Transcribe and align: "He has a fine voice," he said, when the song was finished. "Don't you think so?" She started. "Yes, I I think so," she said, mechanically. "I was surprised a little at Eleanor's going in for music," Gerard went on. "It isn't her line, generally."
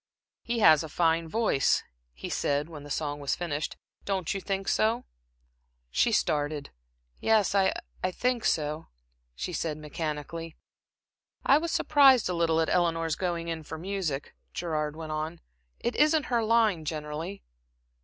"He 0.41 0.57
has 0.61 0.81
a 0.83 0.89
fine 0.89 1.27
voice," 1.29 1.83
he 2.11 2.27
said, 2.27 2.67
when 2.69 2.81
the 2.81 2.89
song 2.89 3.19
was 3.19 3.35
finished. 3.35 3.77
"Don't 4.03 4.33
you 4.33 4.41
think 4.41 4.67
so?" 4.67 5.05
She 5.91 6.11
started. 6.11 6.71
"Yes, 7.19 7.53
I 7.53 7.71
I 8.03 8.09
think 8.09 8.43
so," 8.43 8.87
she 9.35 9.53
said, 9.53 9.77
mechanically. 9.77 10.55
"I 11.45 11.59
was 11.59 11.71
surprised 11.71 12.27
a 12.27 12.33
little 12.33 12.59
at 12.61 12.67
Eleanor's 12.69 13.15
going 13.15 13.47
in 13.47 13.61
for 13.61 13.77
music," 13.77 14.33
Gerard 14.55 14.95
went 14.95 15.11
on. 15.11 15.39
"It 15.79 15.95
isn't 15.95 16.25
her 16.33 16.43
line, 16.43 16.83
generally." 16.83 17.43